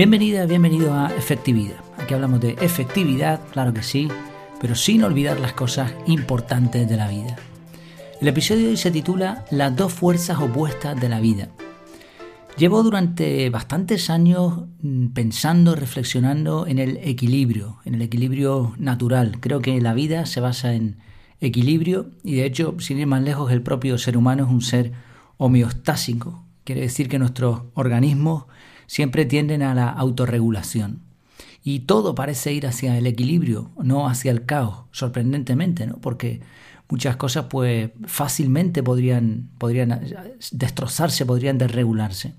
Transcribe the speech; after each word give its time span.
Bienvenida, 0.00 0.46
bienvenido 0.46 0.94
a 0.94 1.14
Efectividad. 1.14 1.76
Aquí 1.98 2.14
hablamos 2.14 2.40
de 2.40 2.52
efectividad, 2.62 3.38
claro 3.52 3.74
que 3.74 3.82
sí, 3.82 4.08
pero 4.58 4.74
sin 4.74 5.04
olvidar 5.04 5.38
las 5.38 5.52
cosas 5.52 5.92
importantes 6.06 6.88
de 6.88 6.96
la 6.96 7.06
vida. 7.06 7.36
El 8.18 8.28
episodio 8.28 8.62
de 8.62 8.70
hoy 8.70 8.76
se 8.78 8.90
titula 8.90 9.44
Las 9.50 9.76
dos 9.76 9.92
fuerzas 9.92 10.38
opuestas 10.40 10.98
de 10.98 11.10
la 11.10 11.20
vida. 11.20 11.50
Llevo 12.56 12.82
durante 12.82 13.50
bastantes 13.50 14.08
años 14.08 14.62
mm, 14.80 15.08
pensando, 15.08 15.76
reflexionando 15.76 16.66
en 16.66 16.78
el 16.78 16.96
equilibrio, 17.02 17.76
en 17.84 17.96
el 17.96 18.00
equilibrio 18.00 18.72
natural. 18.78 19.36
Creo 19.38 19.60
que 19.60 19.78
la 19.82 19.92
vida 19.92 20.24
se 20.24 20.40
basa 20.40 20.72
en 20.72 20.96
equilibrio 21.42 22.08
y 22.24 22.36
de 22.36 22.46
hecho, 22.46 22.74
sin 22.78 22.98
ir 23.00 23.06
más 23.06 23.22
lejos, 23.22 23.52
el 23.52 23.60
propio 23.60 23.98
ser 23.98 24.16
humano 24.16 24.44
es 24.44 24.50
un 24.50 24.62
ser 24.62 24.92
homeostásico. 25.36 26.42
Quiere 26.64 26.80
decir 26.80 27.10
que 27.10 27.18
nuestros 27.18 27.64
organismos 27.74 28.44
siempre 28.90 29.24
tienden 29.24 29.62
a 29.62 29.72
la 29.72 29.88
autorregulación. 29.88 31.02
Y 31.62 31.80
todo 31.80 32.16
parece 32.16 32.52
ir 32.52 32.66
hacia 32.66 32.98
el 32.98 33.06
equilibrio, 33.06 33.70
no 33.80 34.08
hacia 34.08 34.32
el 34.32 34.46
caos, 34.46 34.86
sorprendentemente, 34.90 35.86
¿no? 35.86 35.98
Porque 35.98 36.40
muchas 36.88 37.14
cosas 37.14 37.44
pues 37.48 37.92
fácilmente 38.06 38.82
podrían, 38.82 39.48
podrían 39.58 40.00
destrozarse, 40.50 41.24
podrían 41.24 41.56
desregularse. 41.56 42.34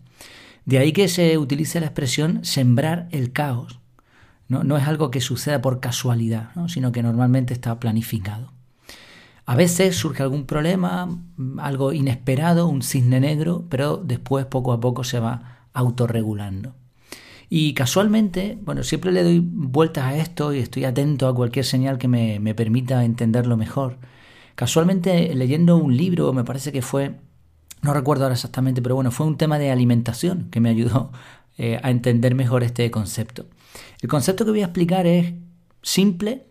De 0.65 0.77
ahí 0.77 0.91
que 0.91 1.07
se 1.07 1.37
utilice 1.37 1.79
la 1.79 1.85
expresión 1.85 2.43
sembrar 2.43 3.07
el 3.11 3.31
caos. 3.31 3.79
No, 4.49 4.65
no 4.65 4.75
es 4.75 4.85
algo 4.85 5.09
que 5.09 5.21
suceda 5.21 5.61
por 5.61 5.79
casualidad, 5.79 6.49
sino 6.67 6.91
que 6.91 7.01
normalmente 7.01 7.53
está 7.53 7.79
planificado. 7.79 8.51
A 9.45 9.55
veces 9.55 9.95
surge 9.95 10.21
algún 10.21 10.45
problema, 10.45 11.17
algo 11.59 11.93
inesperado, 11.93 12.67
un 12.67 12.81
cisne 12.81 13.21
negro, 13.21 13.63
pero 13.69 13.95
después 13.95 14.45
poco 14.47 14.73
a 14.73 14.81
poco 14.81 15.05
se 15.05 15.21
va 15.21 15.60
autorregulando. 15.73 16.75
Y 17.49 17.73
casualmente, 17.73 18.57
bueno, 18.63 18.83
siempre 18.83 19.11
le 19.11 19.23
doy 19.23 19.39
vueltas 19.43 20.05
a 20.05 20.15
esto 20.15 20.53
y 20.53 20.59
estoy 20.59 20.85
atento 20.85 21.27
a 21.27 21.35
cualquier 21.35 21.65
señal 21.65 21.97
que 21.97 22.07
me, 22.07 22.39
me 22.39 22.55
permita 22.55 23.03
entenderlo 23.03 23.57
mejor. 23.57 23.97
Casualmente 24.55 25.33
leyendo 25.35 25.77
un 25.77 25.97
libro, 25.97 26.31
me 26.33 26.43
parece 26.43 26.71
que 26.71 26.81
fue, 26.81 27.15
no 27.81 27.93
recuerdo 27.93 28.23
ahora 28.23 28.35
exactamente, 28.35 28.81
pero 28.81 28.95
bueno, 28.95 29.11
fue 29.11 29.25
un 29.25 29.37
tema 29.37 29.59
de 29.59 29.71
alimentación 29.71 30.49
que 30.49 30.61
me 30.61 30.69
ayudó 30.69 31.11
eh, 31.57 31.79
a 31.83 31.91
entender 31.91 32.35
mejor 32.35 32.63
este 32.63 32.89
concepto. 32.89 33.45
El 34.01 34.09
concepto 34.09 34.45
que 34.45 34.51
voy 34.51 34.61
a 34.61 34.65
explicar 34.65 35.05
es 35.05 35.33
simple, 35.81 36.45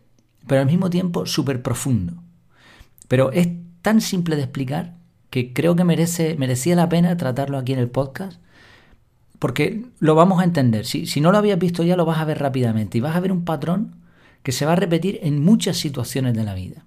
pero 0.47 0.61
al 0.61 0.67
mismo 0.67 0.91
tiempo 0.91 1.27
súper 1.27 1.63
profundo. 1.63 2.23
Pero 3.09 3.33
es 3.33 3.49
tan 3.83 4.01
simple 4.01 4.37
de 4.37 4.43
explicar 4.43 4.97
que 5.31 5.53
creo 5.53 5.75
que 5.75 5.85
merece, 5.85 6.37
merecía 6.37 6.77
la 6.77 6.89
pena 6.89 7.17
tratarlo 7.17 7.59
aquí 7.59 7.73
en 7.73 7.79
el 7.79 7.89
podcast, 7.91 8.41
porque 9.41 9.87
lo 9.99 10.15
vamos 10.15 10.41
a 10.41 10.45
entender. 10.45 10.85
Si, 10.85 11.21
no 11.21 11.33
lo 11.33 11.39
habías 11.39 11.59
visto 11.59 11.83
ya, 11.83 11.97
lo 11.97 12.05
vas 12.05 12.19
a 12.19 12.25
ver 12.27 12.39
rápidamente 12.39 12.99
y 12.99 13.01
vas 13.01 13.17
a 13.17 13.21
ver 13.21 13.33
un 13.33 13.45
patrón 13.45 13.97
que 14.43 14.53
se 14.53 14.67
va 14.67 14.73
a 14.73 14.77
repetir 14.77 15.19
en 15.23 15.43
muchas 15.43 15.79
situaciones 15.79 16.35
de 16.35 16.45
la 16.45 16.55
vida. 16.55 16.85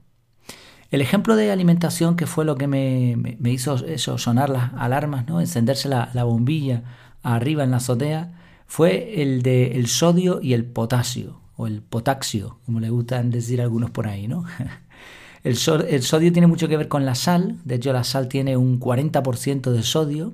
El 0.92 1.02
ejemplo 1.02 1.36
de 1.36 1.52
alimentación, 1.52 2.16
que 2.16 2.28
fue 2.28 2.46
lo 2.46 2.56
que 2.56 2.68
me, 2.68 3.38
hizo 3.50 3.76
eso, 3.88 4.20
sonar 4.20 4.52
las 4.52 4.72
alarmas, 4.76 5.28
¿no? 5.28 5.42
encenderse 5.42 5.90
la, 5.90 6.24
bombilla 6.24 6.84
arriba 7.24 7.64
en 7.64 7.72
la 7.72 7.78
azotea, 7.78 8.40
fue 8.68 9.24
el 9.24 9.42
de 9.42 9.72
el 9.72 9.88
sodio 9.88 10.40
y 10.40 10.54
el 10.54 10.64
potasio, 10.64 11.40
o 11.56 11.66
el 11.66 11.82
potaxio, 11.82 12.60
como 12.68 12.80
le 12.80 12.92
gustan 12.92 13.32
decir 13.32 13.62
algunos 13.62 13.90
por 13.90 14.08
ahí. 14.08 14.28
¿no? 14.28 14.46
El, 15.44 15.58
el 15.90 16.04
sodio 16.04 16.32
tiene 16.32 16.48
mucho 16.48 16.70
que 16.70 16.78
ver 16.78 16.88
con 16.88 17.06
la 17.06 17.16
sal, 17.16 17.58
de 17.66 17.76
hecho 17.76 17.92
la 17.92 18.06
sal 18.06 18.30
tiene 18.30 18.56
un 18.56 18.80
40% 18.80 19.72
de 19.72 19.84
sodio, 19.84 20.32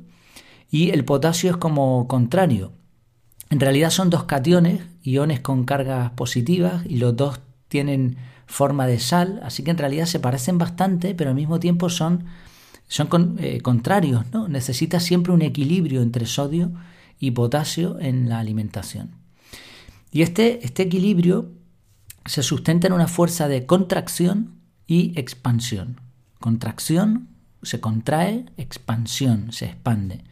y 0.70 0.92
el 0.92 1.06
potasio 1.06 1.52
es 1.52 1.58
como 1.58 2.08
contrario. 2.08 2.72
En 3.50 3.60
realidad 3.60 3.90
son 3.90 4.10
dos 4.10 4.26
cationes, 4.26 4.82
iones 5.02 5.40
con 5.40 5.66
cargas 5.66 6.12
positivas, 6.12 6.84
y 6.86 6.98
los 6.98 7.16
dos 7.16 7.40
tienen 7.68 8.18
forma 8.46 8.88
de 8.88 9.00
sal, 9.00 9.40
así 9.44 9.64
que 9.64 9.72
en 9.72 9.78
realidad 9.78 10.06
se 10.06 10.20
parecen 10.20 10.58
bastante, 10.58 11.16
pero 11.16 11.30
al 11.32 11.36
mismo 11.36 11.60
tiempo 11.60 11.90
son, 11.90 12.26
son 12.88 13.38
eh, 13.40 13.62
contrarios, 13.62 14.26
¿no? 14.32 14.48
Necesita 14.48 15.00
siempre 15.00 15.34
un 15.34 15.42
equilibrio 15.42 16.02
entre 16.02 16.26
sodio 16.26 16.72
y 17.20 17.32
potasio 17.32 18.00
en 18.00 18.30
la 18.30 18.40
alimentación. 18.40 19.12
Y 20.12 20.24
este, 20.24 20.66
este 20.66 20.84
equilibrio 20.84 21.52
se 22.26 22.44
sustenta 22.44 22.88
en 22.88 22.94
una 22.94 23.08
fuerza 23.08 23.48
de 23.48 23.66
contracción 23.66 24.56
y 24.88 25.18
expansión. 25.20 26.00
Contracción 26.40 27.30
se 27.62 27.80
contrae, 27.80 28.46
expansión 28.58 29.52
se 29.52 29.66
expande. 29.66 30.24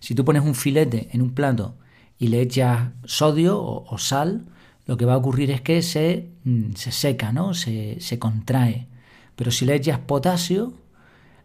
Si 0.00 0.14
tú 0.14 0.24
pones 0.24 0.42
un 0.42 0.54
filete 0.54 1.08
en 1.12 1.22
un 1.22 1.34
plato 1.34 1.76
y 2.18 2.28
le 2.28 2.40
echas 2.40 2.90
sodio 3.04 3.62
o 3.62 3.98
sal, 3.98 4.46
lo 4.86 4.96
que 4.96 5.04
va 5.04 5.14
a 5.14 5.16
ocurrir 5.16 5.50
es 5.50 5.60
que 5.60 5.82
se, 5.82 6.30
mm, 6.44 6.72
se 6.74 6.92
seca, 6.92 7.32
¿no? 7.32 7.54
Se, 7.54 8.00
se, 8.00 8.18
contrae. 8.18 8.86
Pero 9.36 9.50
si 9.50 9.64
le 9.64 9.74
echas 9.74 9.98
potasio, 10.00 10.74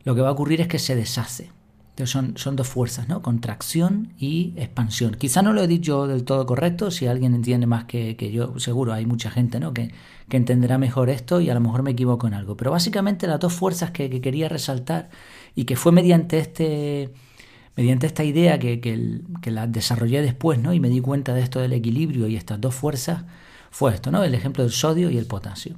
lo 0.04 0.16
que 0.16 0.22
va 0.22 0.30
a 0.30 0.32
ocurrir 0.32 0.62
es 0.62 0.68
que 0.68 0.80
se 0.80 0.96
deshace. 0.96 1.52
Entonces 1.92 2.12
son, 2.12 2.38
son 2.38 2.56
dos 2.56 2.68
fuerzas, 2.68 3.10
¿no? 3.10 3.22
Contracción 3.22 4.14
y 4.18 4.54
expansión. 4.58 5.16
Quizá 5.16 5.42
no 5.42 5.54
lo 5.54 5.62
he 5.62 5.68
dicho 5.68 6.08
del 6.08 6.24
todo 6.24 6.46
correcto, 6.46 6.92
si 6.92 7.08
alguien 7.08 7.34
entiende 7.34 7.68
más 7.68 7.86
que, 7.86 8.16
que 8.16 8.32
yo, 8.32 8.58
seguro 8.60 8.94
hay 8.94 9.06
mucha 9.06 9.30
gente, 9.32 9.60
¿no? 9.60 9.74
Que, 9.74 9.92
que, 10.30 10.38
entenderá 10.38 10.78
mejor 10.78 11.10
esto 11.10 11.42
y 11.42 11.50
a 11.50 11.54
lo 11.54 11.60
mejor 11.60 11.84
me 11.84 11.92
equivoco 11.92 12.28
en 12.28 12.34
algo. 12.34 12.56
Pero 12.56 12.72
básicamente 12.72 13.28
las 13.28 13.40
dos 13.40 13.54
fuerzas 13.54 13.92
que, 13.92 14.10
que 14.10 14.22
quería 14.22 14.48
resaltar 14.48 15.10
y 15.56 15.66
que 15.66 15.76
fue 15.76 15.92
mediante 15.92 16.40
este 16.40 17.14
mediante 17.80 18.08
esta 18.08 18.26
idea 18.26 18.60
que, 18.60 18.82
que, 18.82 19.52
la 19.52 19.66
desarrollé 19.66 20.22
después, 20.22 20.60
¿no? 20.60 20.74
Y 20.74 20.82
me 20.82 20.90
di 20.90 21.00
cuenta 21.00 21.34
de 21.34 21.40
esto 21.40 21.62
del 21.62 21.72
equilibrio 21.72 22.28
y 22.28 22.36
estas 22.36 22.60
dos 22.60 22.76
fuerzas, 22.76 23.24
fue 23.72 23.94
esto, 23.94 24.12
¿no? 24.12 24.22
El 24.22 24.36
ejemplo 24.36 24.66
del 24.66 24.74
sodio 24.74 25.10
y 25.10 25.18
el 25.18 25.28
potasio. 25.28 25.78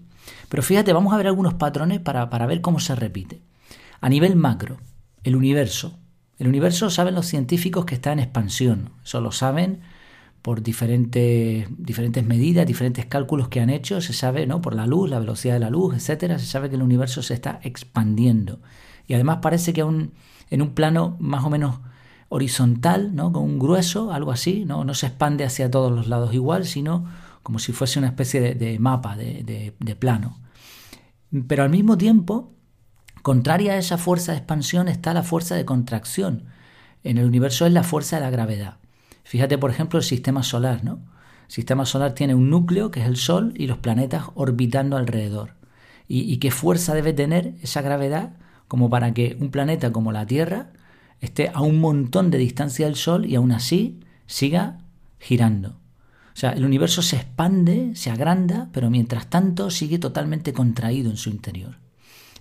Pero 0.50 0.64
fíjate, 0.64 0.94
vamos 0.94 1.14
a 1.14 1.18
ver 1.18 1.28
algunos 1.28 1.54
patrones 1.54 2.00
para, 2.00 2.32
para 2.32 2.48
ver 2.48 2.62
cómo 2.62 2.80
se 2.80 2.96
repite. 2.96 3.44
A 4.00 4.10
nivel 4.10 4.36
macro, 4.36 4.80
el 5.24 5.36
universo. 5.36 6.00
El 6.40 6.48
universo 6.48 6.90
saben 6.90 7.14
los 7.14 7.28
científicos 7.28 7.86
que 7.86 7.94
está 7.94 8.12
en 8.12 8.18
expansión. 8.18 8.90
Eso 9.04 9.22
lo 9.22 9.32
saben 9.32 9.82
por 10.42 10.64
diferentes, 10.64 11.68
diferentes 11.78 12.26
medidas, 12.26 12.66
diferentes 12.66 13.06
cálculos 13.06 13.48
que 13.48 13.60
han 13.60 13.70
hecho. 13.70 14.02
Se 14.02 14.14
sabe, 14.14 14.48
¿no? 14.48 14.60
Por 14.60 14.74
la 14.74 14.88
luz, 14.88 15.08
la 15.08 15.20
velocidad 15.20 15.54
de 15.54 15.60
la 15.60 15.70
luz, 15.70 15.94
etcétera. 15.94 16.40
Se 16.40 16.48
sabe 16.48 16.68
que 16.72 16.78
el 16.78 16.82
universo 16.82 17.22
se 17.22 17.36
está 17.36 17.60
expandiendo. 17.62 18.60
Y 19.06 19.14
además 19.14 19.38
parece 19.44 19.72
que 19.72 19.82
aún 19.82 20.14
en 20.50 20.64
un 20.64 20.74
plano 20.74 21.16
más 21.20 21.44
o 21.44 21.52
menos 21.52 21.80
horizontal, 22.34 23.14
¿no? 23.14 23.34
con 23.34 23.44
un 23.44 23.60
grueso, 23.60 24.14
algo 24.14 24.32
así, 24.32 24.64
¿no? 24.64 24.86
no 24.86 24.94
se 24.94 25.08
expande 25.08 25.44
hacia 25.44 25.70
todos 25.70 25.92
los 25.92 26.08
lados 26.08 26.34
igual, 26.34 26.66
sino 26.66 27.06
como 27.44 27.60
si 27.60 27.74
fuese 27.74 28.00
una 28.00 28.08
especie 28.08 28.56
de, 28.56 28.80
mapa, 28.80 29.18
de, 29.18 29.98
plano. 30.00 30.40
Pero 31.50 31.64
al 31.64 31.70
mismo 31.70 31.98
tiempo, 31.98 32.54
contraria 33.22 33.74
a 33.74 33.78
esa 33.78 33.98
fuerza 33.98 34.32
de 34.32 34.38
expansión 34.38 34.88
está 34.88 35.14
la 35.14 35.24
fuerza 35.24 35.56
de 35.56 35.66
contracción. 35.66 36.46
En 37.04 37.18
el 37.18 37.26
universo 37.26 37.66
es 37.66 37.74
la 37.74 37.84
fuerza 37.84 38.16
de 38.16 38.22
la 38.22 38.30
gravedad. 38.30 38.78
Fíjate, 39.26 39.58
por 39.58 39.70
ejemplo, 39.70 40.00
el 40.00 40.06
sistema 40.06 40.42
solar, 40.42 40.86
¿no? 40.86 41.02
El 41.48 41.54
sistema 41.54 41.86
solar 41.86 42.14
tiene 42.14 42.34
un 42.34 42.50
núcleo, 42.50 42.92
que 42.92 43.02
es 43.02 43.08
el 43.08 43.18
Sol, 43.18 43.54
y 43.58 43.68
los 43.68 43.80
planetas 43.80 44.28
orbitando 44.36 44.96
alrededor. 44.96 45.56
¿Y, 46.08 46.32
y 46.32 46.38
qué 46.38 46.50
fuerza 46.50 46.94
debe 46.94 47.12
tener 47.12 47.56
esa 47.62 47.82
gravedad 47.82 48.38
como 48.70 48.90
para 48.90 49.14
que 49.14 49.36
un 49.42 49.52
planeta 49.52 49.92
como 49.92 50.14
la 50.14 50.26
Tierra 50.26 50.72
esté 51.22 51.52
a 51.54 51.62
un 51.62 51.80
montón 51.80 52.32
de 52.32 52.40
distancia 52.40 52.88
del 52.88 52.96
Sol 52.96 53.26
y 53.26 53.36
aún 53.36 53.52
así 53.52 54.02
siga 54.26 54.80
girando. 55.20 55.70
O 56.34 56.38
sea, 56.42 56.52
el 56.52 56.66
universo 56.66 57.02
se 57.02 57.18
expande, 57.18 57.92
se 57.96 58.10
agranda, 58.10 58.70
pero 58.74 58.90
mientras 58.90 59.30
tanto 59.30 59.70
sigue 59.70 60.00
totalmente 60.00 60.54
contraído 60.54 61.12
en 61.12 61.18
su 61.18 61.30
interior. 61.30 61.78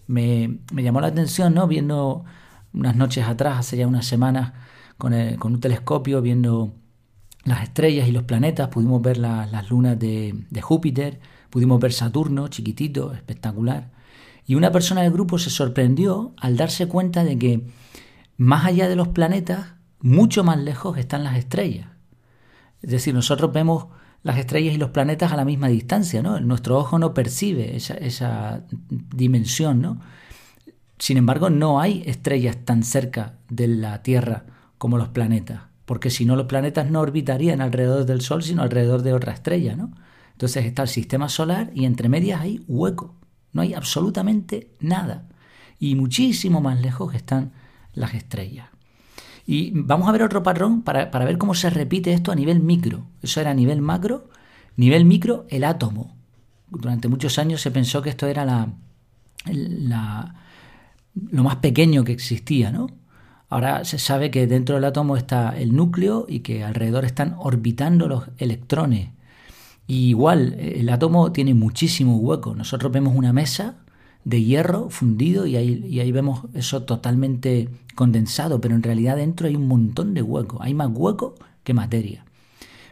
Me, 0.07 0.59
llamó 0.73 1.01
la 1.01 1.09
atención, 1.09 1.55
¿no? 1.55 1.67
Viendo 1.67 2.25
unas 2.73 2.97
noches 2.97 3.27
atrás, 3.27 3.59
hace 3.59 3.77
ya 3.77 3.87
unas 3.87 4.07
semanas, 4.07 4.53
con, 4.97 5.13
un 5.13 5.61
telescopio, 5.61 6.23
viendo 6.23 6.73
las 7.45 7.63
estrellas 7.63 8.09
y 8.09 8.13
los 8.13 8.25
planetas, 8.25 8.69
pudimos 8.69 9.03
ver 9.03 9.19
las 9.19 9.71
lunas 9.71 9.99
de, 9.99 10.45
de 10.49 10.63
Júpiter, 10.63 11.21
pudimos 11.51 11.81
ver 11.81 11.93
Saturno, 11.93 12.49
chiquitito, 12.49 13.13
espectacular. 13.13 13.91
Y 14.47 14.55
una 14.55 14.71
persona 14.73 15.03
del 15.03 15.13
grupo 15.13 15.39
se 15.39 15.51
sorprendió 15.51 16.33
al 16.37 16.57
darse 16.57 16.87
cuenta 16.87 17.25
de 17.25 17.39
que 17.39 17.67
más 18.41 18.65
allá 18.65 18.89
de 18.89 18.97
los 18.97 19.09
planetas, 19.09 19.75
mucho 20.01 20.43
más 20.45 20.59
lejos 20.59 20.97
están 20.97 21.25
las 21.25 21.37
estrellas. 21.37 21.89
Es 22.81 22.91
decir, 22.91 23.13
nosotros 23.13 23.53
vemos 23.53 23.89
las 24.23 24.39
estrellas 24.39 24.75
y 24.75 24.79
los 24.79 24.93
planetas 24.93 25.31
a 25.31 25.37
la 25.37 25.45
misma 25.45 25.69
distancia, 25.69 26.23
¿no? 26.23 26.41
Nuestro 26.41 26.79
ojo 26.79 26.99
no 26.99 27.13
percibe 27.13 27.77
esa, 27.77 28.65
dimensión, 28.89 29.83
¿no? 29.83 30.01
Sin 30.99 31.19
embargo, 31.19 31.51
no 31.51 31.83
hay 31.83 32.03
estrellas 32.07 32.57
tan 32.65 32.83
cerca 32.83 33.35
de 33.51 33.69
la 33.69 34.03
Tierra 34.03 34.47
como 34.79 34.97
los 34.97 35.09
planetas, 35.09 35.61
porque 35.85 36.09
si 36.09 36.25
no 36.25 36.35
los 36.35 36.47
planetas 36.47 36.91
no 36.91 37.01
orbitarían 37.01 37.61
alrededor 37.61 38.07
del 38.07 38.23
Sol, 38.23 38.43
sino 38.43 38.63
alrededor 38.63 39.03
de 39.03 39.13
otra 39.13 39.35
estrella, 39.35 39.77
¿no? 39.77 39.93
Entonces 40.33 40.65
está 40.65 40.81
el 40.81 40.89
sistema 40.89 41.29
solar 41.29 41.73
y 41.75 41.85
entre 41.85 42.09
medias 42.09 42.41
hay 42.41 42.65
hueco, 42.69 43.17
no 43.53 43.61
hay 43.61 43.75
absolutamente 43.75 44.71
nada. 44.81 45.29
Y 45.79 45.95
muchísimo 45.95 46.63
más 46.63 46.81
lejos 46.81 47.15
están 47.15 47.53
las 47.93 48.15
estrellas. 48.15 48.69
Y 49.47 49.73
vamos 49.75 50.09
a 50.09 50.13
ver 50.13 50.23
otro 50.23 50.43
patrón 50.43 50.83
para, 50.83 51.11
para 51.11 51.25
ver 51.25 51.39
cómo 51.39 51.55
se 51.55 51.71
repite 51.71 52.13
esto 52.13 52.31
a 52.31 52.37
nivel 52.37 52.61
micro. 52.61 53.07
Eso 53.23 53.41
era 53.41 53.51
a 53.51 53.55
nivel 53.55 53.81
macro. 53.81 54.29
Nivel 54.77 55.05
micro, 55.05 55.47
el 55.49 55.65
átomo. 55.65 56.17
Durante 56.69 57.09
muchos 57.09 57.39
años 57.39 57.61
se 57.61 57.71
pensó 57.71 58.01
que 58.01 58.11
esto 58.11 58.27
era 58.27 58.45
la, 58.45 58.69
la, 59.47 60.35
lo 61.31 61.43
más 61.43 61.57
pequeño 61.57 62.05
que 62.05 62.13
existía, 62.13 62.71
¿no? 62.71 62.89
Ahora 63.49 63.85
se 63.85 63.99
sabe 63.99 64.31
que 64.31 64.47
dentro 64.47 64.77
del 64.77 64.85
átomo 64.85 65.17
está 65.17 65.59
el 65.59 65.75
núcleo 65.75 66.25
y 66.29 66.41
que 66.41 66.63
alrededor 66.63 67.05
están 67.05 67.35
orbitando 67.37 68.07
los 68.07 68.25
electrones. 68.39 69.11
Y 69.89 70.11
igual, 70.11 70.55
el 70.61 70.89
átomo 70.89 71.33
tiene 71.33 71.55
muchísimo 71.55 72.17
hueco. 72.19 72.55
Nosotros 72.55 72.93
vemos 72.93 73.17
una 73.17 73.33
mesa 73.33 73.79
de 74.25 74.43
hierro 74.43 74.91
fundido 74.91 75.47
y 75.47 75.57
ahí, 75.57 76.13
vemos 76.13 76.43
eso 76.55 76.83
totalmente 76.83 77.69
condensado, 77.95 78.61
pero 78.61 78.75
en 78.75 78.83
realidad 78.83 79.17
dentro 79.17 79.47
hay 79.47 79.57
un 79.57 79.67
montón 79.67 80.15
de 80.15 80.23
hueco. 80.23 80.59
Hay 80.61 80.75
más 80.75 80.91
hueco 80.93 81.35
que 81.65 81.75
materia. 81.75 82.25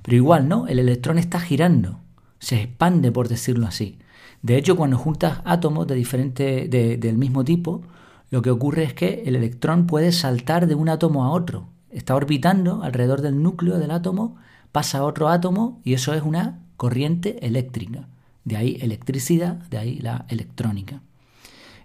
Pero 0.02 0.16
igual, 0.16 0.48
¿no? 0.48 0.66
El 0.66 0.78
electrón 0.78 1.18
está 1.18 1.40
girando, 1.40 2.00
se 2.38 2.62
expande, 2.62 3.12
por 3.12 3.28
decirlo 3.28 3.66
así. 3.66 3.98
De 4.42 4.56
hecho, 4.56 4.76
cuando 4.76 4.96
juntas 4.96 5.40
átomos 5.44 5.86
de 5.86 5.94
diferente, 5.94 6.68
del 6.68 7.18
mismo 7.18 7.44
tipo, 7.44 7.82
lo 8.30 8.42
que 8.42 8.50
ocurre 8.50 8.84
es 8.84 8.94
que 8.94 9.24
el 9.26 9.36
electrón 9.36 9.86
puede 9.86 10.12
saltar 10.12 10.66
de 10.66 10.74
un 10.74 10.88
átomo 10.88 11.24
a 11.24 11.30
otro. 11.30 11.68
Está 11.90 12.14
orbitando 12.14 12.82
alrededor 12.82 13.22
del 13.22 13.42
núcleo 13.42 13.78
del 13.78 13.90
átomo, 13.90 14.36
pasa 14.70 14.98
a 14.98 15.04
otro 15.04 15.28
átomo 15.28 15.80
y 15.84 15.94
eso 15.94 16.14
es 16.14 16.22
una 16.22 16.60
corriente 16.76 17.44
eléctrica. 17.44 18.08
De 18.44 18.56
ahí 18.56 18.78
electricidad, 18.80 19.56
de 19.70 19.78
ahí 19.78 19.98
la 19.98 20.26
electrónica. 20.28 21.02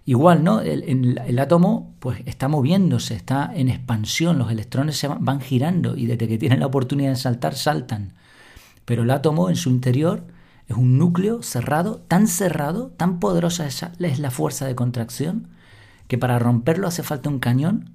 Igual, 0.06 0.44
¿no? 0.44 0.60
El, 0.60 1.38
átomo 1.38 1.94
pues 1.98 2.20
está 2.26 2.48
moviéndose, 2.48 3.14
está 3.14 3.50
en 3.54 3.68
expansión, 3.70 4.38
los 4.38 4.50
electrones 4.50 4.98
se 4.98 5.08
van, 5.08 5.24
van 5.24 5.40
girando 5.40 5.96
y 5.96 6.06
desde 6.06 6.28
que 6.28 6.38
tienen 6.38 6.60
la 6.60 6.66
oportunidad 6.66 7.10
de 7.10 7.16
saltar, 7.16 7.54
saltan. 7.54 8.12
Pero 8.84 9.04
el 9.04 9.10
átomo 9.10 9.48
en 9.48 9.56
su 9.56 9.70
interior 9.70 10.24
es 10.68 10.76
un 10.76 10.98
núcleo 10.98 11.42
cerrado, 11.42 12.02
tan 12.08 12.26
cerrado, 12.26 12.92
tan 12.96 13.18
poderosa 13.20 13.66
es 13.66 14.18
la 14.18 14.30
fuerza 14.30 14.66
de 14.66 14.74
contracción, 14.74 15.48
que 16.08 16.18
para 16.18 16.38
romperlo 16.38 16.86
hace 16.86 17.02
falta 17.02 17.28
un 17.28 17.38
cañón 17.38 17.94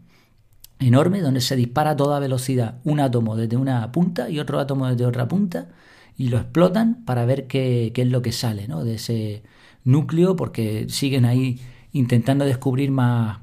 enorme 0.80 1.22
donde 1.22 1.42
se 1.42 1.56
dispara 1.56 1.92
a 1.92 1.96
toda 1.98 2.20
velocidad 2.20 2.80
un 2.84 3.00
átomo 3.00 3.36
desde 3.36 3.58
una 3.58 3.92
punta 3.92 4.30
y 4.30 4.40
otro 4.40 4.60
átomo 4.60 4.88
desde 4.88 5.06
otra 5.06 5.28
punta 5.28 5.70
y 6.18 6.30
lo 6.30 6.38
explotan 6.38 7.04
para 7.06 7.26
ver 7.26 7.48
qué, 7.48 7.92
es 7.94 8.08
lo 8.08 8.22
que 8.22 8.32
sale 8.32 8.68
¿no? 8.68 8.84
de 8.84 8.96
ese 8.96 9.44
núcleo 9.84 10.36
porque 10.36 10.88
siguen 10.90 11.26
ahí 11.26 11.60
intentando 11.92 12.46
descubrir 12.46 12.92
más, 12.92 13.40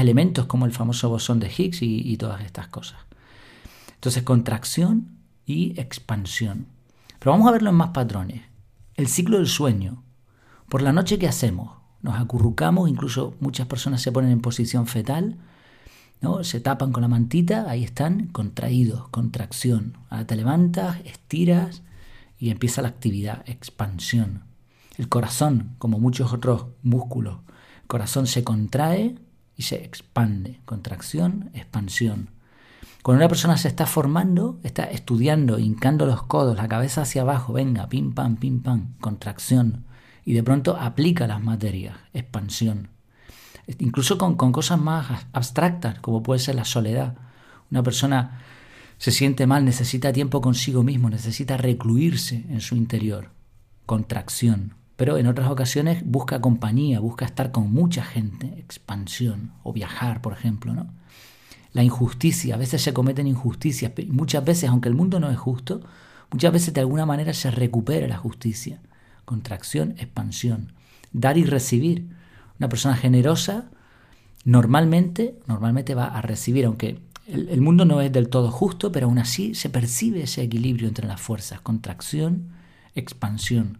elementos 0.00 0.46
como 0.46 0.66
el 0.66 0.72
famoso 0.72 1.08
bosón 1.08 1.40
de 1.40 1.52
Higgs 1.56 1.82
y, 1.82 2.16
todas 2.16 2.42
estas 2.42 2.68
cosas. 2.68 2.98
Entonces 3.94 4.22
contracción 4.22 5.18
y 5.46 5.78
expansión. 5.80 6.66
Pero 7.18 7.32
vamos 7.32 7.48
a 7.48 7.52
verlo 7.52 7.70
en 7.70 7.76
más 7.76 7.90
patrones. 7.90 8.42
El 8.94 9.08
ciclo 9.08 9.38
del 9.38 9.46
sueño. 9.46 10.02
Por 10.68 10.82
la 10.82 10.92
noche, 10.92 11.18
¿qué 11.18 11.28
hacemos? 11.28 11.78
nos 12.02 12.18
acurrucamos, 12.18 12.88
incluso 12.88 13.34
muchas 13.40 13.66
personas 13.66 14.02
se 14.02 14.12
ponen 14.12 14.30
en 14.30 14.40
posición 14.40 14.86
fetal, 14.86 15.36
¿no? 16.20 16.44
se 16.44 16.60
tapan 16.60 16.92
con 16.92 17.02
la 17.02 17.08
mantita, 17.08 17.68
ahí 17.68 17.84
están 17.84 18.28
contraídos, 18.28 19.08
contracción. 19.08 19.96
Ahora 20.10 20.26
te 20.26 20.36
levantas, 20.36 20.98
estiras 21.04 21.82
y 22.38 22.50
empieza 22.50 22.82
la 22.82 22.88
actividad, 22.88 23.42
expansión. 23.48 24.44
El 24.96 25.08
corazón, 25.08 25.74
como 25.78 25.98
muchos 25.98 26.32
otros 26.32 26.66
músculos, 26.82 27.38
corazón 27.88 28.28
se 28.28 28.44
contrae 28.44 29.16
y 29.56 29.62
se 29.62 29.84
expande, 29.84 30.60
contracción, 30.64 31.50
expansión. 31.54 32.30
Cuando 33.02 33.22
una 33.22 33.28
persona 33.28 33.56
se 33.56 33.68
está 33.68 33.86
formando, 33.86 34.60
está 34.62 34.84
estudiando, 34.84 35.58
hincando 35.58 36.06
los 36.06 36.22
codos, 36.22 36.56
la 36.56 36.68
cabeza 36.68 37.02
hacia 37.02 37.22
abajo, 37.22 37.54
venga, 37.54 37.88
pim 37.88 38.12
pam, 38.12 38.36
pim 38.36 38.62
pam, 38.62 38.94
contracción, 39.00 39.86
y 40.24 40.34
de 40.34 40.42
pronto 40.42 40.76
aplica 40.76 41.26
las 41.26 41.42
materias, 41.42 41.96
expansión. 42.12 42.90
Incluso 43.78 44.18
con, 44.18 44.36
cosas 44.36 44.78
más 44.78 45.26
abstractas, 45.32 45.98
como 46.00 46.22
puede 46.22 46.40
ser 46.40 46.54
la 46.54 46.64
soledad. 46.64 47.16
Una 47.70 47.82
persona 47.82 48.42
se 48.98 49.10
siente 49.10 49.46
mal, 49.46 49.64
necesita 49.64 50.12
tiempo 50.12 50.40
consigo 50.40 50.82
mismo, 50.82 51.10
necesita 51.10 51.56
recluirse 51.56 52.44
en 52.48 52.60
su 52.60 52.76
interior, 52.76 53.30
contracción. 53.86 54.74
Pero 54.98 55.16
en 55.16 55.26
otras 55.26 55.50
ocasiones 55.50 56.02
busca 56.04 56.42
compañía, 56.42 57.00
busca 57.00 57.24
estar 57.24 57.52
con 57.52 57.72
mucha 57.72 58.04
gente, 58.04 58.58
expansión, 58.58 59.52
o 59.62 59.72
viajar, 59.72 60.20
por 60.20 60.34
ejemplo, 60.34 60.74
¿no? 60.74 60.88
La 61.72 61.82
injusticia, 61.82 62.56
a 62.56 62.58
veces 62.58 62.82
se 62.82 62.92
cometen 62.92 63.26
injusticias, 63.26 63.92
muchas 64.08 64.44
veces, 64.44 64.68
aunque 64.68 64.90
el 64.90 64.94
mundo 64.94 65.20
no 65.20 65.30
es 65.30 65.38
justo, 65.38 65.80
muchas 66.30 66.52
veces 66.52 66.74
de 66.74 66.80
alguna 66.80 67.06
manera 67.06 67.32
se 67.32 67.50
recupera 67.50 68.06
la 68.06 68.18
justicia 68.18 68.80
contracción, 69.28 69.94
expansión, 69.98 70.72
dar 71.12 71.36
y 71.36 71.44
recibir. 71.44 72.08
Una 72.58 72.70
persona 72.70 72.96
generosa 72.96 73.68
normalmente, 74.44 75.38
normalmente 75.46 75.94
va 75.94 76.06
a 76.06 76.22
recibir, 76.22 76.64
aunque 76.64 76.98
el, 77.26 77.60
mundo 77.60 77.84
no 77.84 78.00
es 78.00 78.10
del 78.10 78.30
todo 78.30 78.50
justo, 78.50 78.90
pero 78.90 79.06
aún 79.06 79.18
así 79.18 79.54
se 79.54 79.68
percibe 79.68 80.22
ese 80.22 80.42
equilibrio 80.42 80.88
entre 80.88 81.06
las 81.06 81.20
fuerzas, 81.20 81.60
contracción, 81.60 82.48
expansión. 82.94 83.78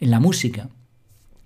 En 0.00 0.10
la 0.10 0.18
música, 0.18 0.70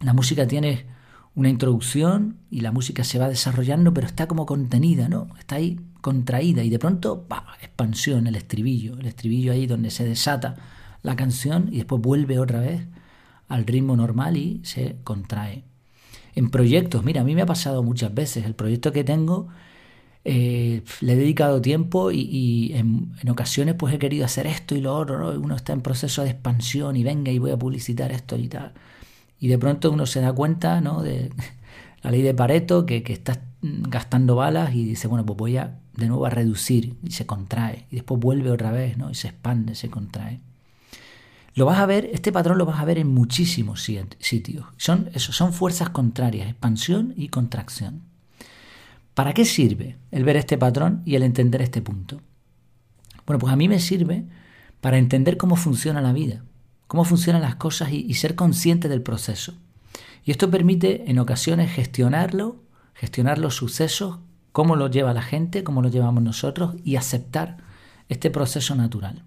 la 0.00 0.12
música 0.12 0.46
tiene 0.46 0.86
una 1.34 1.48
introducción 1.48 2.38
y 2.50 2.60
la 2.60 2.70
música 2.70 3.02
se 3.02 3.18
va 3.18 3.28
desarrollando, 3.28 3.92
pero 3.92 4.06
está 4.06 4.28
como 4.28 4.46
contenida, 4.46 5.08
¿no? 5.08 5.28
Está 5.38 5.56
ahí 5.56 5.80
contraída 6.00 6.62
y 6.62 6.70
de 6.70 6.78
pronto, 6.78 7.26
¡bah! 7.28 7.44
expansión, 7.60 8.26
el 8.28 8.36
estribillo, 8.36 8.96
el 8.98 9.06
estribillo 9.06 9.52
ahí 9.52 9.66
donde 9.66 9.90
se 9.90 10.04
desata 10.04 10.56
la 11.02 11.16
canción 11.16 11.68
y 11.72 11.78
después 11.78 12.00
vuelve 12.00 12.38
otra 12.38 12.60
vez 12.60 12.86
al 13.48 13.66
ritmo 13.66 13.96
normal 13.96 14.36
y 14.36 14.60
se 14.64 14.96
contrae. 15.02 15.64
En 16.36 16.50
proyectos, 16.50 17.04
mira, 17.04 17.22
a 17.22 17.24
mí 17.24 17.34
me 17.34 17.42
ha 17.42 17.46
pasado 17.46 17.82
muchas 17.82 18.14
veces, 18.14 18.44
el 18.44 18.54
proyecto 18.54 18.92
que 18.92 19.02
tengo 19.02 19.48
eh, 20.24 20.82
le 21.00 21.12
he 21.12 21.16
dedicado 21.16 21.60
tiempo 21.60 22.10
y, 22.10 22.72
en, 22.74 23.12
ocasiones 23.28 23.74
pues 23.74 23.94
he 23.94 23.98
querido 23.98 24.24
hacer 24.24 24.46
esto 24.46 24.74
y 24.74 24.80
lo 24.80 24.96
otro, 24.96 25.38
uno 25.38 25.56
está 25.56 25.72
en 25.72 25.82
proceso 25.82 26.22
de 26.22 26.30
expansión 26.30 26.96
y 26.96 27.04
venga 27.04 27.30
y 27.30 27.38
voy 27.38 27.50
a 27.50 27.58
publicitar 27.58 28.12
esto 28.12 28.36
y 28.36 28.48
tal. 28.48 28.72
Y 29.38 29.48
de 29.48 29.58
pronto 29.58 29.90
uno 29.90 30.06
se 30.06 30.20
da 30.20 30.32
cuenta 30.32 30.80
¿no? 30.80 31.02
de 31.02 31.30
la 32.02 32.10
ley 32.10 32.22
de 32.22 32.34
Pareto, 32.34 32.86
que, 32.86 33.02
que 33.02 33.12
estás 33.12 33.38
gastando 33.62 34.36
balas 34.36 34.74
y 34.74 34.84
dice, 34.84 35.08
bueno, 35.08 35.24
pues 35.26 35.36
voy 35.36 35.56
a 35.56 35.78
de 35.96 36.08
nuevo 36.08 36.26
a 36.26 36.30
reducir 36.30 36.96
y 37.02 37.12
se 37.12 37.26
contrae. 37.26 37.86
Y 37.90 37.96
después 37.96 38.20
vuelve 38.20 38.50
otra 38.50 38.72
vez 38.72 38.96
¿no? 38.96 39.10
y 39.10 39.14
se 39.14 39.28
expande, 39.28 39.74
se 39.74 39.90
contrae. 39.90 40.40
Lo 41.54 41.66
vas 41.66 41.78
a 41.78 41.86
ver, 41.86 42.10
este 42.12 42.32
patrón 42.32 42.58
lo 42.58 42.66
vas 42.66 42.80
a 42.80 42.84
ver 42.84 42.98
en 42.98 43.08
muchísimos 43.08 43.88
sitios. 44.18 44.66
Son, 44.76 45.08
son 45.16 45.52
fuerzas 45.52 45.90
contrarias, 45.90 46.48
expansión 46.48 47.14
y 47.16 47.28
contracción. 47.28 48.02
¿Para 49.14 49.32
qué 49.32 49.44
sirve 49.44 49.96
el 50.10 50.24
ver 50.24 50.36
este 50.36 50.58
patrón 50.58 51.02
y 51.04 51.14
el 51.14 51.22
entender 51.22 51.62
este 51.62 51.80
punto? 51.80 52.20
Bueno, 53.26 53.38
pues 53.38 53.52
a 53.52 53.56
mí 53.56 53.68
me 53.68 53.78
sirve 53.78 54.24
para 54.80 54.98
entender 54.98 55.36
cómo 55.36 55.56
funciona 55.56 56.00
la 56.00 56.12
vida, 56.12 56.44
cómo 56.88 57.04
funcionan 57.04 57.42
las 57.42 57.54
cosas 57.54 57.92
y, 57.92 58.12
ser 58.14 58.34
consciente 58.34 58.88
del 58.88 59.02
proceso. 59.02 59.54
Y 60.24 60.32
esto 60.32 60.50
permite 60.50 61.10
en 61.10 61.18
ocasiones 61.20 61.70
gestionarlo, 61.70 62.56
gestionar 62.94 63.38
los 63.38 63.54
sucesos, 63.54 64.18
cómo 64.52 64.74
lo 64.74 64.88
lleva 64.88 65.14
la 65.14 65.22
gente, 65.22 65.62
cómo 65.62 65.80
lo 65.80 65.88
llevamos 65.88 66.22
nosotros 66.22 66.74
y 66.82 66.96
aceptar 66.96 67.58
este 68.08 68.30
proceso 68.30 68.74
natural. 68.74 69.24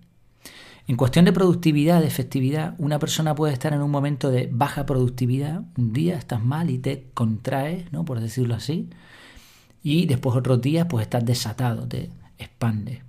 En 0.87 0.95
cuestión 0.95 1.25
de 1.25 1.33
productividad, 1.33 2.01
de 2.01 2.07
efectividad, 2.07 2.75
una 2.77 2.99
persona 2.99 3.35
puede 3.35 3.53
estar 3.53 3.73
en 3.73 3.81
un 3.81 3.91
momento 3.91 4.31
de 4.31 4.49
baja 4.51 4.85
productividad, 4.85 5.63
un 5.77 5.91
día 5.91 6.17
estás 6.17 6.43
mal 6.43 6.69
y 6.69 6.77
te 6.77 7.09
contraes, 7.13 7.91
¿no? 7.91 8.05
por 8.05 8.19
decirlo 8.19 8.55
así, 8.55 8.89
y 9.87 10.05
después 10.05 10.35
otros 10.35 10.61
días 10.61 10.85
pues 10.89 11.03
estás 11.03 11.25
desatado, 11.25 11.87
te 11.87 12.09
expandes. 12.37 12.99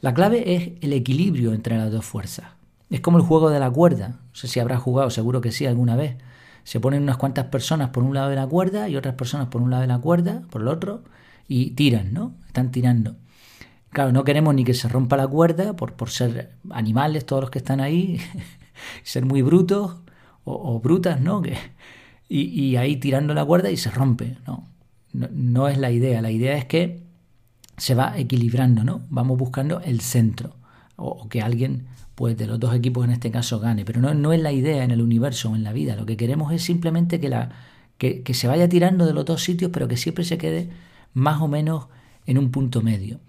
La 0.00 0.14
clave 0.14 0.54
es 0.54 0.72
el 0.80 0.92
equilibrio 0.92 1.52
entre 1.52 1.76
las 1.76 1.90
dos 1.90 2.04
fuerzas. 2.04 2.46
Es 2.90 3.00
como 3.00 3.18
el 3.18 3.24
juego 3.24 3.50
de 3.50 3.58
la 3.58 3.68
cuerda. 3.68 4.08
No 4.08 4.30
sé 4.32 4.46
si 4.46 4.60
habrás 4.60 4.80
jugado, 4.80 5.10
seguro 5.10 5.40
que 5.40 5.50
sí, 5.50 5.66
alguna 5.66 5.96
vez. 5.96 6.16
Se 6.62 6.78
ponen 6.78 7.02
unas 7.02 7.16
cuantas 7.16 7.46
personas 7.46 7.90
por 7.90 8.04
un 8.04 8.14
lado 8.14 8.30
de 8.30 8.36
la 8.36 8.46
cuerda 8.46 8.88
y 8.88 8.94
otras 8.94 9.16
personas 9.16 9.48
por 9.48 9.62
un 9.62 9.70
lado 9.70 9.80
de 9.80 9.88
la 9.88 9.98
cuerda, 9.98 10.42
por 10.48 10.60
el 10.60 10.68
otro, 10.68 11.02
y 11.48 11.72
tiran, 11.72 12.12
¿no? 12.12 12.34
Están 12.46 12.70
tirando. 12.70 13.16
Claro, 13.90 14.12
no 14.12 14.22
queremos 14.22 14.54
ni 14.54 14.62
que 14.62 14.74
se 14.74 14.88
rompa 14.88 15.16
la 15.16 15.26
cuerda 15.26 15.74
por, 15.74 15.94
por 15.94 16.10
ser 16.10 16.52
animales 16.70 17.26
todos 17.26 17.42
los 17.42 17.50
que 17.50 17.58
están 17.58 17.80
ahí, 17.80 18.20
ser 19.02 19.24
muy 19.24 19.42
brutos 19.42 19.96
o, 20.44 20.78
brutas, 20.78 21.20
¿no? 21.20 21.42
Que, 21.42 21.56
y, 22.28 22.76
ahí 22.76 22.96
tirando 22.96 23.34
la 23.34 23.44
cuerda 23.44 23.72
y 23.72 23.76
se 23.76 23.90
rompe, 23.90 24.36
¿no? 24.46 24.71
¿No? 25.12 25.68
es 25.68 25.78
la 25.78 25.90
idea, 25.90 26.22
la 26.22 26.30
idea 26.30 26.56
es 26.56 26.64
que 26.64 27.02
se 27.76 27.94
va 27.94 28.18
equilibrando, 28.18 28.84
¿no? 28.84 29.02
Vamos 29.08 29.38
buscando 29.38 29.80
el 29.80 30.00
centro 30.00 30.56
o, 30.96 31.28
que 31.28 31.42
alguien 31.42 31.86
pues 32.14 32.36
de 32.36 32.46
los 32.46 32.60
dos 32.60 32.74
equipos 32.74 33.04
en 33.04 33.12
este 33.12 33.30
caso 33.30 33.58
gane, 33.58 33.84
pero 33.84 34.00
no, 34.00 34.14
no 34.14 34.32
es 34.32 34.40
la 34.40 34.52
idea 34.52 34.84
en 34.84 34.90
el 34.90 35.00
universo 35.00 35.50
o 35.50 35.56
en 35.56 35.64
la 35.64 35.72
vida, 35.72 35.96
lo 35.96 36.06
que 36.06 36.16
queremos 36.16 36.52
es 36.52 36.62
simplemente 36.62 37.18
que, 37.18 37.28
la, 37.28 37.50
que, 37.98 38.22
que 38.22 38.34
se 38.34 38.46
vaya 38.46 38.68
tirando 38.68 39.06
de 39.06 39.14
los 39.14 39.24
dos 39.24 39.42
sitios, 39.42 39.70
pero 39.72 39.88
que 39.88 39.96
siempre 39.96 40.24
se 40.24 40.38
quede 40.38 40.70
más 41.14 41.40
o 41.40 41.48
menos 41.48 41.86
en 42.26 42.38
un 42.38 42.50
punto 42.50 42.82
medio. 42.82 43.20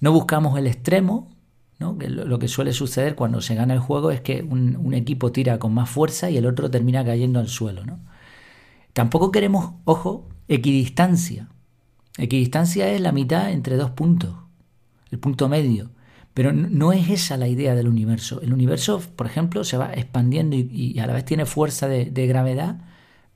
No 0.00 0.12
buscamos 0.12 0.58
el 0.58 0.66
extremo, 0.66 1.30
¿no? 1.78 1.96
lo 1.98 2.38
que 2.38 2.48
suele 2.48 2.72
suceder 2.72 3.14
cuando 3.14 3.40
se 3.40 3.54
gana 3.54 3.74
el 3.74 3.80
juego 3.80 4.10
es 4.10 4.20
que 4.20 4.42
un, 4.42 4.94
equipo 4.94 5.32
tira 5.32 5.58
con 5.58 5.74
más 5.74 5.90
fuerza 5.90 6.30
y 6.30 6.36
el 6.36 6.46
otro 6.46 6.70
termina 6.70 7.04
cayendo 7.04 7.38
al 7.38 7.48
suelo. 7.48 7.84
¿no? 7.84 8.00
Tampoco 8.92 9.30
queremos, 9.30 9.74
ojo, 9.84 10.28
equidistancia. 10.48 11.48
Equidistancia 12.18 12.88
es 12.88 13.00
la 13.00 13.12
mitad 13.12 13.50
entre 13.50 13.76
dos 13.76 13.90
puntos, 13.90 14.34
el 15.10 15.18
punto 15.18 15.48
medio. 15.48 15.90
Pero 16.34 16.52
no 16.52 16.92
es 16.92 17.08
esa 17.08 17.38
la 17.38 17.48
idea 17.48 17.74
del 17.74 17.88
universo. 17.88 18.42
El 18.42 18.52
universo, 18.52 19.00
por 19.16 19.26
ejemplo, 19.26 19.64
se 19.64 19.78
va 19.78 19.92
expandiendo 19.94 20.54
y, 20.54 20.98
a 20.98 21.06
la 21.06 21.14
vez 21.14 21.24
tiene 21.24 21.46
fuerza 21.46 21.88
de, 21.88 22.26
gravedad, 22.26 22.76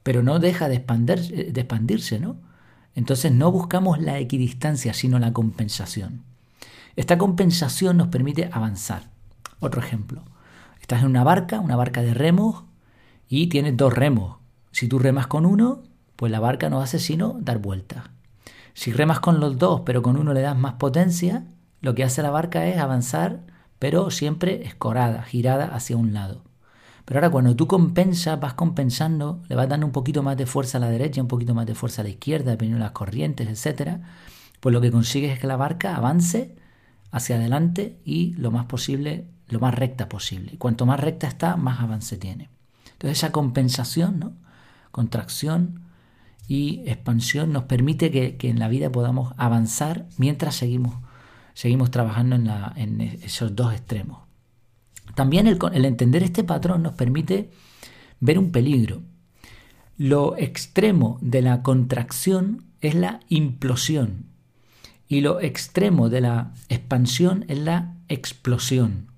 pero 0.02 0.22
no 0.22 0.38
deja 0.38 0.68
de, 0.68 0.76
expandir, 0.76 1.52
de 1.52 1.60
expandirse, 1.60 2.20
¿no? 2.20 2.36
Entonces 2.94 3.32
no 3.32 3.50
buscamos 3.50 4.00
la 4.00 4.18
equidistancia, 4.18 4.92
sino 4.92 5.18
la 5.18 5.32
compensación. 5.32 6.24
Esta 6.96 7.16
compensación 7.16 7.96
nos 7.96 8.08
permite 8.08 8.50
avanzar. 8.52 9.10
Otro 9.60 9.80
ejemplo. 9.80 10.22
Estás 10.80 11.00
en 11.00 11.08
una 11.08 11.24
barca, 11.24 11.60
una 11.60 11.76
barca 11.76 12.02
de 12.02 12.12
remos, 12.12 12.64
y 13.28 13.46
tienes 13.46 13.76
dos 13.76 13.94
remos. 13.94 14.38
Si 14.72 14.88
tú 14.88 14.98
remas 14.98 15.26
con 15.26 15.46
uno, 15.46 15.84
pues 16.20 16.30
la 16.30 16.38
barca 16.38 16.68
no 16.68 16.82
hace 16.82 16.98
sino 16.98 17.38
dar 17.40 17.60
vueltas. 17.60 18.04
Si 18.74 18.92
remas 18.92 19.20
con 19.20 19.40
los 19.40 19.56
dos, 19.56 19.84
pero 19.86 20.02
con 20.02 20.18
uno 20.18 20.34
le 20.34 20.42
das 20.42 20.54
más 20.54 20.74
potencia, 20.74 21.46
lo 21.80 21.94
que 21.94 22.04
hace 22.04 22.20
la 22.20 22.28
barca 22.28 22.66
es 22.66 22.76
avanzar, 22.76 23.40
pero 23.78 24.10
siempre 24.10 24.66
escorada, 24.66 25.22
girada 25.22 25.74
hacia 25.74 25.96
un 25.96 26.12
lado. 26.12 26.44
Pero 27.06 27.20
ahora 27.20 27.30
cuando 27.30 27.56
tú 27.56 27.66
compensas, 27.66 28.38
vas 28.38 28.52
compensando, 28.52 29.40
le 29.48 29.56
vas 29.56 29.66
dando 29.66 29.86
un 29.86 29.92
poquito 29.92 30.22
más 30.22 30.36
de 30.36 30.44
fuerza 30.44 30.76
a 30.76 30.82
la 30.82 30.90
derecha, 30.90 31.22
un 31.22 31.26
poquito 31.26 31.54
más 31.54 31.64
de 31.64 31.74
fuerza 31.74 32.02
a 32.02 32.04
la 32.04 32.10
izquierda, 32.10 32.50
dependiendo 32.50 32.80
de 32.80 32.84
las 32.84 32.92
corrientes, 32.92 33.48
etc., 33.48 34.00
pues 34.60 34.74
lo 34.74 34.82
que 34.82 34.90
consigues 34.90 35.32
es 35.32 35.38
que 35.38 35.46
la 35.46 35.56
barca 35.56 35.96
avance 35.96 36.54
hacia 37.12 37.36
adelante 37.36 37.98
y 38.04 38.34
lo 38.34 38.50
más 38.50 38.66
posible, 38.66 39.24
lo 39.48 39.58
más 39.58 39.74
recta 39.74 40.10
posible. 40.10 40.50
Y 40.52 40.58
cuanto 40.58 40.84
más 40.84 41.00
recta 41.00 41.26
está, 41.26 41.56
más 41.56 41.80
avance 41.80 42.18
tiene. 42.18 42.50
Entonces 42.92 43.16
esa 43.16 43.32
compensación, 43.32 44.18
¿no? 44.18 44.32
contracción 44.90 45.88
y 46.50 46.82
expansión 46.86 47.52
nos 47.52 47.64
permite 47.64 48.10
que, 48.10 48.36
que 48.36 48.48
en 48.48 48.58
la 48.58 48.66
vida 48.66 48.90
podamos 48.90 49.32
avanzar 49.36 50.08
mientras 50.18 50.56
seguimos 50.56 50.96
seguimos 51.54 51.90
trabajando 51.90 52.36
en, 52.76 53.00
esos 53.00 53.54
dos 53.54 53.72
extremos. 53.72 54.22
También 55.14 55.46
el, 55.46 55.84
entender 55.84 56.24
este 56.24 56.42
patrón 56.42 56.82
nos 56.82 56.94
permite 56.94 57.50
ver 58.18 58.38
un 58.38 58.50
peligro. 58.50 59.02
Lo 59.96 60.36
extremo 60.38 61.18
de 61.20 61.42
la 61.42 61.62
contracción 61.62 62.64
es 62.80 62.94
la 62.94 63.20
implosión 63.28 64.26
y 65.06 65.20
lo 65.20 65.40
extremo 65.40 66.08
de 66.08 66.22
la 66.22 66.54
expansión 66.68 67.44
es 67.48 67.58
la 67.58 67.94
explosión. 68.08 69.12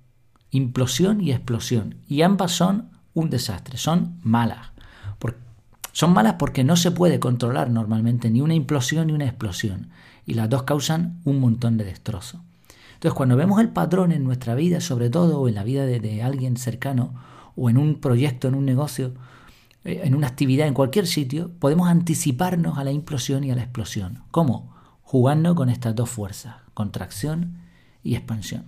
Implosión 0.51 1.21
y 1.21 1.31
explosión. 1.31 1.95
Y 2.07 2.21
ambas 2.21 2.51
son 2.51 2.89
un 3.13 3.29
desastre, 3.29 3.77
son 3.77 4.19
malas. 4.21 4.73
Son 5.93 6.11
malas 6.11 6.35
porque 6.39 6.63
no 6.63 6.75
se 6.75 6.91
puede 6.91 7.19
controlar 7.19 7.69
normalmente 7.69 8.29
ni 8.29 8.41
una 8.41 8.55
implosión 8.55 9.07
ni 9.07 9.13
una 9.13 9.25
explosión 9.25 9.89
y 10.25 10.33
las 10.33 10.49
dos 10.49 10.63
causan 10.63 11.21
un 11.23 11.39
montón 11.39 11.77
de 11.77 11.85
destrozo. 11.85 12.41
Entonces, 12.95 13.15
cuando 13.15 13.35
vemos 13.35 13.61
el 13.61 13.69
patrón 13.69 14.11
en 14.11 14.23
nuestra 14.23 14.55
vida, 14.55 14.81
sobre 14.81 15.09
todo, 15.09 15.47
en 15.47 15.55
la 15.55 15.63
vida 15.63 15.85
de, 15.85 16.23
alguien 16.23 16.57
cercano, 16.57 17.13
o 17.55 17.69
en 17.69 17.77
un 17.77 17.99
proyecto, 17.99 18.47
en 18.47 18.55
un 18.55 18.65
negocio, 18.65 19.13
eh, 19.83 20.01
en 20.03 20.15
una 20.15 20.27
actividad, 20.27 20.67
en 20.67 20.73
cualquier 20.73 21.05
sitio, 21.05 21.51
podemos 21.59 21.89
anticiparnos 21.89 22.77
a 22.77 22.83
la 22.83 22.91
implosión 22.91 23.43
y 23.43 23.51
a 23.51 23.55
la 23.55 23.63
explosión. 23.63 24.23
¿Cómo? 24.31 24.73
Jugando 25.03 25.53
con 25.53 25.69
estas 25.69 25.95
dos 25.95 26.09
fuerzas, 26.09 26.55
contracción 26.73 27.57
y 28.03 28.15
expansión. 28.15 28.65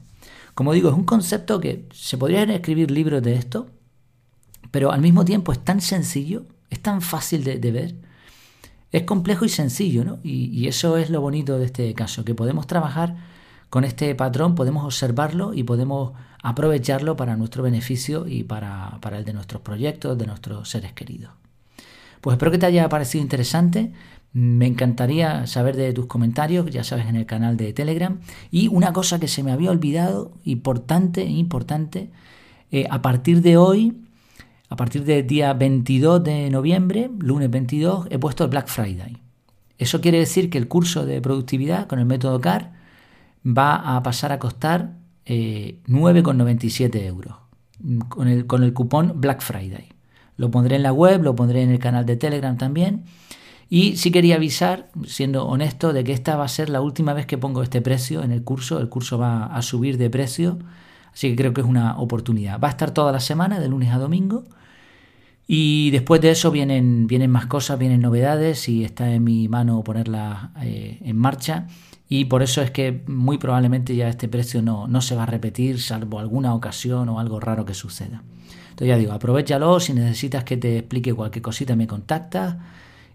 Como 0.54 0.74
digo, 0.74 0.90
es 0.90 0.96
un 0.96 1.06
concepto 1.06 1.60
que 1.60 1.88
se 1.92 2.18
podrían 2.18 2.52
escribir 2.52 2.92
libros 2.92 3.24
de 3.24 3.36
esto, 3.36 3.68
pero 4.70 4.92
al 4.92 5.02
mismo 5.02 5.26
tiempo 5.26 5.54
es 5.54 5.64
tan 5.64 5.82
sencillo, 5.82 6.46
es 6.76 6.82
tan 6.82 7.02
fácil 7.02 7.44
de 7.44 7.72
ver, 7.72 7.96
es 8.96 9.04
complejo 9.04 9.44
y 9.44 9.50
sencillo, 9.50 10.06
¿no? 10.06 10.20
Y, 10.24 10.68
eso 10.68 10.96
es 10.96 11.10
lo 11.10 11.20
bonito 11.20 11.60
de 11.60 11.66
este 11.66 11.94
caso, 11.94 12.24
que 12.24 12.34
podemos 12.34 12.66
trabajar 12.66 13.18
con 13.70 13.84
este 13.84 14.16
patrón, 14.16 14.56
podemos 14.56 14.86
observarlo 14.86 15.54
y 15.54 15.64
podemos 15.64 16.14
aprovecharlo 16.42 17.18
para 17.18 17.36
nuestro 17.36 17.62
beneficio 17.62 18.26
y 18.26 18.44
para, 18.44 18.98
el 19.12 19.26
de 19.26 19.34
nuestros 19.34 19.62
proyectos, 19.62 20.18
de 20.18 20.26
nuestros 20.26 20.70
seres 20.70 20.94
queridos. 20.94 21.34
Pues 22.22 22.36
espero 22.36 22.52
que 22.52 22.58
te 22.58 22.68
haya 22.68 22.88
parecido 22.88 23.22
interesante. 23.22 23.92
Me 24.32 24.66
encantaría 24.66 25.46
saber 25.46 25.76
de 25.76 25.92
tus 25.92 26.06
comentarios, 26.06 26.70
ya 26.72 26.86
sabes, 26.86 27.08
en 27.08 27.18
el 27.18 27.26
canal 27.26 27.58
de 27.58 27.74
Telegram. 27.74 28.20
Y 28.50 28.70
una 28.70 28.94
cosa 28.94 29.20
que 29.20 29.28
se 29.28 29.44
me 29.44 29.52
había 29.52 29.72
olvidado, 29.72 30.32
importante, 30.46 31.26
importante, 31.26 32.12
eh, 32.72 32.88
a 32.90 33.02
partir 33.02 33.42
de 33.42 33.58
hoy 33.58 34.05
a 34.76 34.78
partir 34.78 35.06
del 35.06 35.26
día 35.26 35.54
22 35.54 36.22
de 36.22 36.50
noviembre, 36.50 37.10
lunes 37.20 37.50
22, 37.50 38.08
he 38.10 38.20
puesto 38.20 38.44
el 38.44 38.50
Black 38.50 38.68
Friday. 38.68 39.24
Eso 39.78 40.02
quiere 40.02 40.20
decir 40.20 40.50
que 40.50 40.58
el 40.58 40.68
curso 40.68 41.06
de 41.06 41.22
productividad 41.22 41.88
con 41.88 41.98
el 41.98 42.06
método 42.06 42.42
CAR 42.42 42.74
va 43.46 43.96
a 43.96 44.04
pasar 44.04 44.34
a 44.34 44.40
costar 44.40 44.98
9,97 45.26 46.94
eh, 46.94 47.06
euros 47.06 47.36
con 48.10 48.28
el, 48.28 48.46
con 48.48 48.64
el 48.64 48.74
cupón 48.74 49.14
Black 49.16 49.42
Friday. 49.42 49.94
Lo 50.36 50.52
pondré 50.52 50.76
en 50.76 50.84
la 50.84 50.92
web, 50.92 51.24
lo 51.24 51.38
pondré 51.38 51.62
en 51.62 51.70
el 51.70 51.80
canal 51.80 52.06
de 52.06 52.18
Telegram 52.18 52.58
también. 52.58 53.06
Y 53.70 53.96
sí 53.96 54.12
quería 54.12 54.36
avisar, 54.36 54.90
siendo 55.06 55.48
honesto, 55.48 55.94
de 55.94 56.04
que 56.04 56.12
esta 56.12 56.36
va 56.36 56.44
a 56.44 56.50
ser 56.50 56.70
la 56.70 56.82
última 56.82 57.14
vez 57.14 57.26
que 57.26 57.38
pongo 57.38 57.64
este 57.64 57.82
precio 57.82 58.24
en 58.24 58.34
el 58.34 58.44
curso. 58.44 58.80
El 58.80 58.90
curso 58.90 59.18
va 59.18 59.46
a 59.46 59.62
subir 59.62 59.98
de 59.98 60.10
precio 60.10 60.60
Así 61.16 61.30
que 61.30 61.38
creo 61.38 61.54
que 61.54 61.62
es 61.62 61.68
una 61.68 61.98
oportunidad. 61.98 62.60
Va 62.60 62.68
a 62.68 62.72
estar 62.72 62.92
toda 62.92 63.14
la 63.14 63.22
semana, 63.22 63.62
de 63.62 63.70
lunes 63.70 63.94
a 63.94 63.98
domingo. 63.98 64.44
Y 65.48 65.92
después 65.92 66.22
de 66.22 66.32
eso 66.32 66.50
vienen, 66.52 67.08
vienen 67.08 67.30
más 67.30 67.46
cosas, 67.46 67.78
vienen 67.78 68.02
novedades 68.02 68.68
y 68.68 68.84
está 68.84 69.12
en 69.12 69.24
mi 69.24 69.48
mano 69.48 69.84
ponerlas 69.84 70.50
eh, 70.64 71.00
en 71.04 71.18
marcha. 71.18 71.68
Y 72.10 72.26
por 72.26 72.44
eso 72.44 72.62
es 72.62 72.72
que 72.72 73.04
muy 73.08 73.38
probablemente 73.38 73.96
ya 73.96 74.10
este 74.10 74.28
precio 74.28 74.62
no, 74.62 74.88
no 74.88 75.02
se 75.02 75.16
va 75.16 75.24
a 75.24 75.28
repetir, 75.28 75.82
salvo 75.82 76.20
alguna 76.20 76.54
ocasión 76.54 77.10
o 77.10 77.20
algo 77.20 77.40
raro 77.40 77.66
que 77.66 77.74
suceda. 77.74 78.24
Entonces 78.70 78.88
ya 78.88 78.98
digo, 78.98 79.14
aprovechalo, 79.14 79.80
si 79.80 79.94
necesitas 79.94 80.44
que 80.44 80.58
te 80.58 80.80
explique 80.80 81.14
cualquier 81.14 81.42
cosita 81.42 81.76
me 81.76 81.88
contactas 81.88 82.58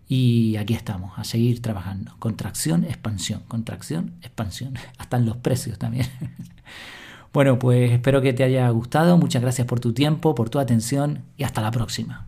y 0.08 0.56
aquí 0.56 0.74
estamos, 0.74 1.12
a 1.18 1.24
seguir 1.24 1.62
trabajando. 1.62 2.14
Contracción, 2.18 2.84
expansión, 2.84 3.42
contracción, 3.46 4.14
expansión. 4.22 4.74
Hasta 4.98 5.18
en 5.18 5.26
los 5.26 5.36
precios 5.36 5.78
también. 5.78 6.06
Bueno, 7.32 7.58
pues 7.58 7.92
espero 7.92 8.20
que 8.20 8.32
te 8.32 8.42
haya 8.42 8.68
gustado. 8.70 9.16
Muchas 9.16 9.42
gracias 9.42 9.66
por 9.66 9.80
tu 9.80 9.92
tiempo, 9.92 10.34
por 10.34 10.50
tu 10.50 10.58
atención 10.58 11.24
y 11.36 11.44
hasta 11.44 11.60
la 11.60 11.70
próxima. 11.70 12.26